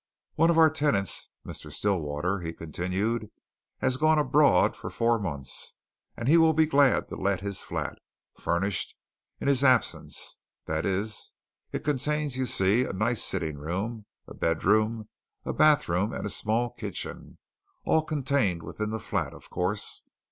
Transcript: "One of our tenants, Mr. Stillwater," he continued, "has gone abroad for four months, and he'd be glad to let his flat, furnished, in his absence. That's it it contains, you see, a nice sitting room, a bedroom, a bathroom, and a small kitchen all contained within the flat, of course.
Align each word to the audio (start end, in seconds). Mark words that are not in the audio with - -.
"One 0.33 0.49
of 0.49 0.57
our 0.57 0.71
tenants, 0.71 1.29
Mr. 1.45 1.71
Stillwater," 1.71 2.39
he 2.39 2.53
continued, 2.53 3.29
"has 3.81 3.97
gone 3.97 4.17
abroad 4.17 4.75
for 4.75 4.89
four 4.89 5.19
months, 5.19 5.75
and 6.17 6.27
he'd 6.27 6.55
be 6.55 6.65
glad 6.65 7.07
to 7.09 7.15
let 7.15 7.41
his 7.41 7.61
flat, 7.61 7.99
furnished, 8.35 8.95
in 9.39 9.47
his 9.47 9.63
absence. 9.63 10.39
That's 10.65 10.87
it 10.87 11.17
it 11.71 11.83
contains, 11.83 12.35
you 12.35 12.47
see, 12.47 12.83
a 12.83 12.93
nice 12.93 13.23
sitting 13.23 13.59
room, 13.59 14.07
a 14.27 14.33
bedroom, 14.33 15.07
a 15.45 15.53
bathroom, 15.53 16.13
and 16.13 16.25
a 16.25 16.31
small 16.31 16.71
kitchen 16.71 17.37
all 17.85 18.01
contained 18.01 18.63
within 18.63 18.89
the 18.89 18.99
flat, 18.99 19.35
of 19.35 19.51
course. 19.51 20.01